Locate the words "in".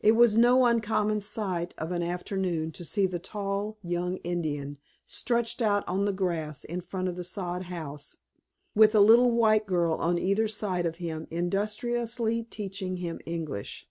6.64-6.80